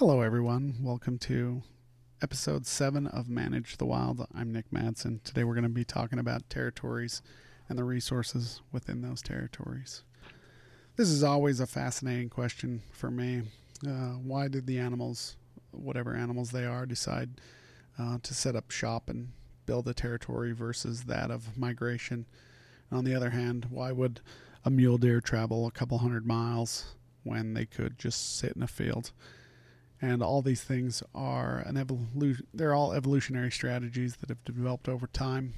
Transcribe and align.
Hello, 0.00 0.22
everyone. 0.22 0.76
Welcome 0.80 1.18
to 1.18 1.60
episode 2.22 2.64
seven 2.64 3.06
of 3.06 3.28
Manage 3.28 3.76
the 3.76 3.84
Wild. 3.84 4.26
I'm 4.34 4.50
Nick 4.50 4.70
Madsen. 4.70 5.22
Today, 5.24 5.44
we're 5.44 5.52
going 5.52 5.64
to 5.64 5.68
be 5.68 5.84
talking 5.84 6.18
about 6.18 6.48
territories 6.48 7.20
and 7.68 7.78
the 7.78 7.84
resources 7.84 8.62
within 8.72 9.02
those 9.02 9.20
territories. 9.20 10.04
This 10.96 11.10
is 11.10 11.22
always 11.22 11.60
a 11.60 11.66
fascinating 11.66 12.30
question 12.30 12.80
for 12.92 13.10
me. 13.10 13.42
Uh, 13.86 14.14
why 14.14 14.48
did 14.48 14.66
the 14.66 14.78
animals, 14.78 15.36
whatever 15.70 16.16
animals 16.16 16.50
they 16.50 16.64
are, 16.64 16.86
decide 16.86 17.38
uh, 17.98 18.16
to 18.22 18.32
set 18.32 18.56
up 18.56 18.70
shop 18.70 19.10
and 19.10 19.28
build 19.66 19.86
a 19.86 19.92
territory 19.92 20.52
versus 20.52 21.02
that 21.02 21.30
of 21.30 21.58
migration? 21.58 22.24
on 22.90 23.04
the 23.04 23.14
other 23.14 23.28
hand, 23.28 23.66
why 23.68 23.92
would 23.92 24.22
a 24.64 24.70
mule 24.70 24.96
deer 24.96 25.20
travel 25.20 25.66
a 25.66 25.70
couple 25.70 25.98
hundred 25.98 26.26
miles 26.26 26.94
when 27.22 27.52
they 27.52 27.66
could 27.66 27.98
just 27.98 28.38
sit 28.38 28.56
in 28.56 28.62
a 28.62 28.66
field? 28.66 29.12
And 30.02 30.22
all 30.22 30.40
these 30.40 30.62
things 30.62 31.02
are 31.14 31.58
an 31.58 31.76
evolution. 31.76 32.46
They're 32.54 32.74
all 32.74 32.92
evolutionary 32.92 33.50
strategies 33.50 34.16
that 34.16 34.30
have 34.30 34.42
developed 34.44 34.88
over 34.88 35.06
time. 35.06 35.54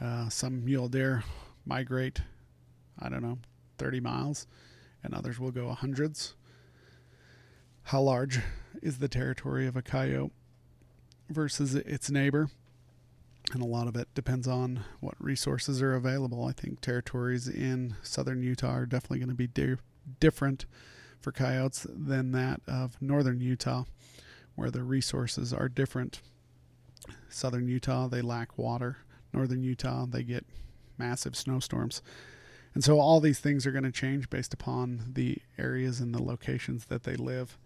Uh, 0.00 0.28
some 0.28 0.64
mule 0.64 0.88
deer 0.88 1.24
migrate, 1.64 2.20
I 2.98 3.08
don't 3.08 3.22
know, 3.22 3.38
30 3.78 4.00
miles, 4.00 4.46
and 5.02 5.14
others 5.14 5.40
will 5.40 5.52
go 5.52 5.70
hundreds. 5.70 6.34
How 7.84 8.02
large 8.02 8.40
is 8.82 8.98
the 8.98 9.08
territory 9.08 9.66
of 9.66 9.76
a 9.76 9.82
coyote 9.82 10.32
versus 11.30 11.74
its 11.74 12.10
neighbor? 12.10 12.50
and 13.52 13.62
a 13.62 13.66
lot 13.66 13.86
of 13.86 13.96
it 13.96 14.08
depends 14.14 14.48
on 14.48 14.84
what 15.00 15.14
resources 15.18 15.80
are 15.80 15.94
available. 15.94 16.44
I 16.44 16.52
think 16.52 16.80
territories 16.80 17.48
in 17.48 17.94
southern 18.02 18.42
Utah 18.42 18.72
are 18.72 18.86
definitely 18.86 19.18
going 19.18 19.28
to 19.28 19.34
be 19.34 19.46
di- 19.46 19.76
different 20.20 20.66
for 21.20 21.32
coyotes 21.32 21.86
than 21.88 22.32
that 22.32 22.60
of 22.66 23.00
northern 23.00 23.40
Utah, 23.40 23.84
where 24.54 24.70
the 24.70 24.82
resources 24.82 25.52
are 25.52 25.68
different. 25.68 26.20
Southern 27.28 27.68
Utah, 27.68 28.08
they 28.08 28.22
lack 28.22 28.56
water. 28.58 28.98
Northern 29.32 29.62
Utah, 29.62 30.06
they 30.06 30.22
get 30.22 30.46
massive 30.98 31.36
snowstorms. 31.36 32.02
And 32.74 32.84
so 32.84 32.98
all 32.98 33.20
these 33.20 33.40
things 33.40 33.66
are 33.66 33.72
going 33.72 33.84
to 33.84 33.92
change 33.92 34.28
based 34.28 34.52
upon 34.52 35.12
the 35.14 35.38
areas 35.58 36.00
and 36.00 36.14
the 36.14 36.22
locations 36.22 36.86
that 36.86 37.04
they 37.04 37.16
live. 37.16 37.58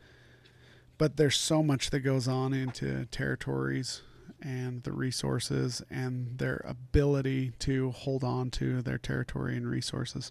But 0.98 1.16
there's 1.16 1.36
so 1.36 1.62
much 1.62 1.90
that 1.90 2.00
goes 2.00 2.28
on 2.28 2.52
into 2.52 3.06
territories 3.06 4.02
and 4.42 4.82
the 4.82 4.92
resources 4.92 5.82
and 5.90 6.38
their 6.38 6.64
ability 6.64 7.52
to 7.60 7.90
hold 7.90 8.22
on 8.22 8.50
to 8.50 8.82
their 8.82 8.98
territory 8.98 9.56
and 9.56 9.68
resources. 9.68 10.30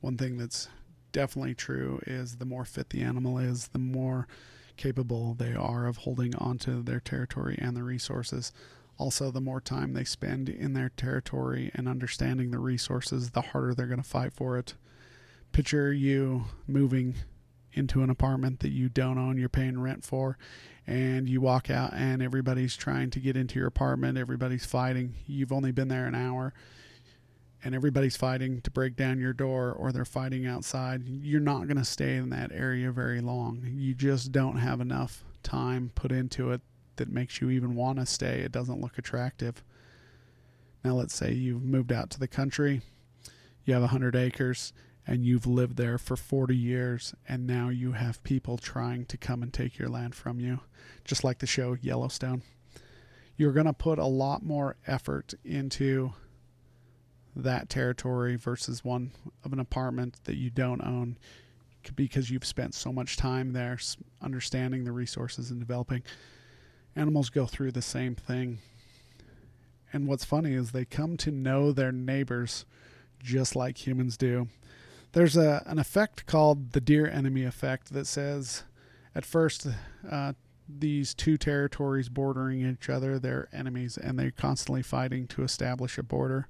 One 0.00 0.16
thing 0.16 0.36
that's 0.36 0.68
definitely 1.14 1.54
true 1.54 2.00
is 2.06 2.36
the 2.36 2.44
more 2.44 2.66
fit 2.66 2.90
the 2.90 3.00
animal 3.00 3.38
is, 3.38 3.68
the 3.68 3.78
more 3.78 4.26
capable 4.76 5.32
they 5.32 5.54
are 5.54 5.86
of 5.86 5.98
holding 5.98 6.34
onto 6.34 6.82
their 6.82 7.00
territory 7.00 7.56
and 7.58 7.74
the 7.74 7.82
resources. 7.82 8.52
Also, 8.98 9.30
the 9.30 9.40
more 9.40 9.60
time 9.60 9.92
they 9.92 10.04
spend 10.04 10.48
in 10.48 10.74
their 10.74 10.90
territory 10.90 11.70
and 11.74 11.88
understanding 11.88 12.50
the 12.50 12.58
resources, 12.58 13.30
the 13.30 13.40
harder 13.40 13.74
they're 13.74 13.86
going 13.86 14.02
to 14.02 14.08
fight 14.08 14.32
for 14.32 14.58
it. 14.58 14.74
Picture 15.52 15.92
you 15.92 16.44
moving 16.66 17.14
into 17.72 18.02
an 18.02 18.10
apartment 18.10 18.60
that 18.60 18.70
you 18.70 18.88
don't 18.88 19.18
own, 19.18 19.38
you're 19.38 19.48
paying 19.48 19.80
rent 19.80 20.04
for, 20.04 20.36
and 20.86 21.28
you 21.28 21.40
walk 21.40 21.70
out 21.70 21.92
and 21.94 22.22
everybody's 22.22 22.76
trying 22.76 23.10
to 23.10 23.20
get 23.20 23.36
into 23.36 23.58
your 23.58 23.68
apartment, 23.68 24.18
everybody's 24.18 24.66
fighting. 24.66 25.14
You've 25.26 25.52
only 25.52 25.72
been 25.72 25.88
there 25.88 26.06
an 26.06 26.14
hour 26.14 26.52
and 27.64 27.74
everybody's 27.74 28.16
fighting 28.16 28.60
to 28.60 28.70
break 28.70 28.94
down 28.94 29.18
your 29.18 29.32
door 29.32 29.72
or 29.72 29.90
they're 29.90 30.04
fighting 30.04 30.46
outside. 30.46 31.02
You're 31.06 31.40
not 31.40 31.66
going 31.66 31.78
to 31.78 31.84
stay 31.84 32.16
in 32.16 32.30
that 32.30 32.52
area 32.52 32.92
very 32.92 33.20
long. 33.20 33.64
You 33.64 33.94
just 33.94 34.30
don't 34.30 34.58
have 34.58 34.80
enough 34.80 35.24
time 35.42 35.90
put 35.94 36.12
into 36.12 36.52
it 36.52 36.60
that 36.96 37.08
makes 37.08 37.40
you 37.40 37.50
even 37.50 37.74
want 37.74 37.98
to 37.98 38.06
stay. 38.06 38.40
It 38.40 38.52
doesn't 38.52 38.80
look 38.80 38.98
attractive. 38.98 39.64
Now, 40.84 40.94
let's 40.94 41.14
say 41.14 41.32
you've 41.32 41.64
moved 41.64 41.90
out 41.90 42.10
to 42.10 42.20
the 42.20 42.28
country, 42.28 42.82
you 43.64 43.72
have 43.72 43.82
100 43.82 44.14
acres, 44.14 44.74
and 45.06 45.24
you've 45.24 45.46
lived 45.46 45.76
there 45.76 45.98
for 45.98 46.16
40 46.16 46.56
years 46.56 47.14
and 47.28 47.46
now 47.46 47.68
you 47.68 47.92
have 47.92 48.22
people 48.24 48.58
trying 48.58 49.04
to 49.06 49.16
come 49.16 49.42
and 49.42 49.52
take 49.52 49.78
your 49.78 49.88
land 49.88 50.14
from 50.14 50.40
you 50.40 50.60
just 51.04 51.24
like 51.24 51.38
the 51.38 51.46
show 51.46 51.76
Yellowstone 51.80 52.42
you're 53.36 53.52
going 53.52 53.66
to 53.66 53.72
put 53.72 53.98
a 53.98 54.06
lot 54.06 54.42
more 54.42 54.76
effort 54.86 55.34
into 55.44 56.12
that 57.36 57.68
territory 57.68 58.36
versus 58.36 58.84
one 58.84 59.12
of 59.44 59.52
an 59.52 59.58
apartment 59.58 60.20
that 60.24 60.36
you 60.36 60.50
don't 60.50 60.82
own 60.82 61.16
because 61.96 62.30
you've 62.30 62.46
spent 62.46 62.74
so 62.74 62.92
much 62.92 63.16
time 63.16 63.52
there 63.52 63.78
understanding 64.22 64.84
the 64.84 64.92
resources 64.92 65.50
and 65.50 65.60
developing. 65.60 66.02
Animals 66.96 67.30
go 67.30 67.46
through 67.46 67.72
the 67.72 67.82
same 67.82 68.14
thing. 68.14 68.58
And 69.92 70.06
what's 70.06 70.24
funny 70.24 70.54
is 70.54 70.72
they 70.72 70.84
come 70.84 71.16
to 71.18 71.30
know 71.30 71.72
their 71.72 71.92
neighbors 71.92 72.64
just 73.20 73.54
like 73.54 73.86
humans 73.86 74.16
do. 74.16 74.48
There's 75.12 75.36
a 75.36 75.62
an 75.66 75.78
effect 75.78 76.26
called 76.26 76.72
the 76.72 76.80
dear 76.80 77.06
enemy 77.06 77.44
effect 77.44 77.92
that 77.92 78.06
says 78.06 78.64
at 79.14 79.24
first 79.24 79.68
uh, 80.10 80.32
these 80.68 81.14
two 81.14 81.36
territories 81.36 82.08
bordering 82.08 82.66
each 82.66 82.88
other 82.88 83.18
they're 83.18 83.48
enemies 83.52 83.98
and 83.98 84.18
they're 84.18 84.30
constantly 84.30 84.82
fighting 84.82 85.26
to 85.26 85.42
establish 85.42 85.98
a 85.98 86.02
border 86.02 86.48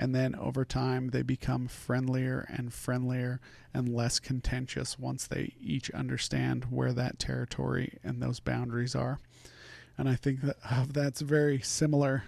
and 0.00 0.14
then 0.14 0.34
over 0.34 0.64
time 0.64 1.10
they 1.10 1.22
become 1.22 1.68
friendlier 1.68 2.46
and 2.48 2.72
friendlier 2.72 3.38
and 3.74 3.88
less 3.88 4.18
contentious 4.18 4.98
once 4.98 5.26
they 5.26 5.54
each 5.60 5.90
understand 5.90 6.64
where 6.70 6.92
that 6.92 7.18
territory 7.18 7.98
and 8.02 8.22
those 8.22 8.40
boundaries 8.40 8.94
are 8.94 9.18
and 9.98 10.08
i 10.08 10.14
think 10.14 10.40
that 10.40 10.56
uh, 10.68 10.86
that's 10.88 11.20
very 11.20 11.60
similar 11.60 12.24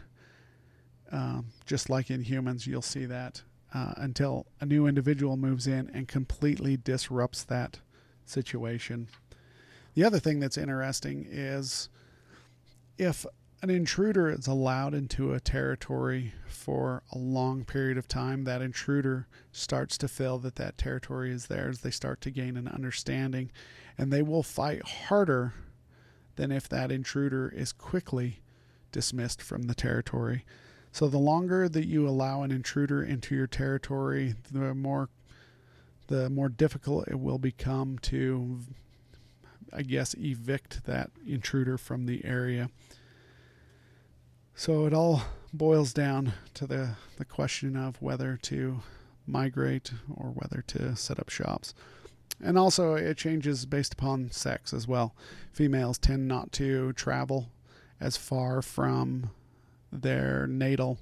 um, 1.10 1.46
just 1.66 1.90
like 1.90 2.10
in 2.10 2.22
humans 2.22 2.66
you'll 2.66 2.82
see 2.82 3.06
that 3.06 3.42
uh, 3.74 3.94
until 3.96 4.46
a 4.60 4.66
new 4.66 4.86
individual 4.86 5.36
moves 5.36 5.66
in 5.66 5.90
and 5.94 6.06
completely 6.08 6.76
disrupts 6.76 7.42
that 7.44 7.80
situation. 8.24 9.08
The 9.94 10.04
other 10.04 10.18
thing 10.18 10.40
that's 10.40 10.58
interesting 10.58 11.26
is 11.30 11.88
if 12.98 13.26
an 13.62 13.70
intruder 13.70 14.28
is 14.28 14.48
allowed 14.48 14.92
into 14.92 15.32
a 15.32 15.40
territory 15.40 16.34
for 16.48 17.04
a 17.12 17.18
long 17.18 17.64
period 17.64 17.96
of 17.96 18.08
time, 18.08 18.42
that 18.42 18.60
intruder 18.60 19.28
starts 19.52 19.96
to 19.98 20.08
feel 20.08 20.36
that 20.38 20.56
that 20.56 20.76
territory 20.76 21.30
is 21.30 21.46
theirs. 21.46 21.78
They 21.78 21.92
start 21.92 22.20
to 22.22 22.30
gain 22.30 22.56
an 22.56 22.66
understanding 22.66 23.52
and 23.96 24.12
they 24.12 24.22
will 24.22 24.42
fight 24.42 24.82
harder 24.82 25.54
than 26.34 26.50
if 26.50 26.68
that 26.70 26.90
intruder 26.90 27.48
is 27.48 27.72
quickly 27.72 28.40
dismissed 28.90 29.40
from 29.40 29.62
the 29.62 29.76
territory. 29.76 30.44
So 30.90 31.06
the 31.06 31.18
longer 31.18 31.68
that 31.68 31.86
you 31.86 32.08
allow 32.08 32.42
an 32.42 32.50
intruder 32.50 33.02
into 33.04 33.34
your 33.34 33.46
territory, 33.46 34.34
the 34.50 34.74
more 34.74 35.08
the 36.08 36.28
more 36.28 36.48
difficult 36.48 37.06
it 37.08 37.18
will 37.18 37.38
become 37.38 37.96
to 38.00 38.58
I 39.72 39.82
guess 39.82 40.14
evict 40.18 40.84
that 40.84 41.10
intruder 41.24 41.78
from 41.78 42.06
the 42.06 42.24
area. 42.24 42.68
So 44.54 44.86
it 44.86 44.92
all 44.92 45.22
boils 45.52 45.92
down 45.92 46.32
to 46.54 46.66
the, 46.66 46.90
the 47.16 47.24
question 47.24 47.76
of 47.76 48.00
whether 48.00 48.38
to 48.42 48.80
migrate 49.26 49.92
or 50.14 50.30
whether 50.30 50.62
to 50.68 50.96
set 50.96 51.18
up 51.18 51.28
shops. 51.28 51.74
And 52.42 52.58
also, 52.58 52.94
it 52.94 53.16
changes 53.16 53.66
based 53.66 53.94
upon 53.94 54.30
sex 54.30 54.72
as 54.72 54.88
well. 54.88 55.14
Females 55.52 55.98
tend 55.98 56.26
not 56.26 56.52
to 56.52 56.92
travel 56.94 57.50
as 58.00 58.16
far 58.16 58.62
from 58.62 59.30
their 59.92 60.46
natal 60.46 60.98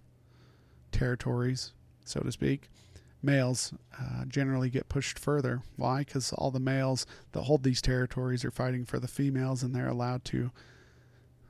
territories, 0.92 1.72
so 2.04 2.20
to 2.20 2.32
speak. 2.32 2.68
Males 3.22 3.72
uh, 3.98 4.24
generally 4.26 4.70
get 4.70 4.88
pushed 4.88 5.18
further. 5.18 5.62
Why? 5.76 6.00
Because 6.00 6.32
all 6.32 6.50
the 6.50 6.58
males 6.60 7.06
that 7.32 7.42
hold 7.42 7.62
these 7.62 7.82
territories 7.82 8.44
are 8.44 8.50
fighting 8.50 8.84
for 8.84 8.98
the 8.98 9.08
females 9.08 9.62
and 9.62 9.74
they're 9.74 9.88
allowed 9.88 10.24
to 10.26 10.50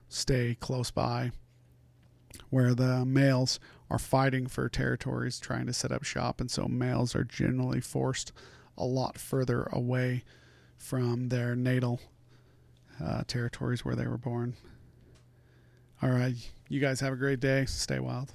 stay 0.08 0.56
close 0.60 0.90
by. 0.90 1.32
Where 2.50 2.74
the 2.74 3.04
males 3.04 3.58
are 3.88 3.98
fighting 3.98 4.46
for 4.46 4.68
territories, 4.68 5.40
trying 5.40 5.66
to 5.66 5.72
set 5.72 5.92
up 5.92 6.04
shop, 6.04 6.40
and 6.40 6.50
so 6.50 6.66
males 6.66 7.14
are 7.14 7.24
generally 7.24 7.80
forced 7.80 8.32
a 8.76 8.84
lot 8.84 9.18
further 9.18 9.64
away 9.72 10.24
from 10.76 11.28
their 11.28 11.54
natal 11.54 12.00
uh, 13.02 13.22
territories 13.26 13.84
where 13.84 13.94
they 13.94 14.06
were 14.06 14.18
born. 14.18 14.54
All 16.02 16.10
right. 16.10 16.34
You 16.68 16.80
guys 16.80 17.00
have 17.00 17.12
a 17.12 17.16
great 17.16 17.40
day. 17.40 17.66
Stay 17.66 17.98
wild. 17.98 18.32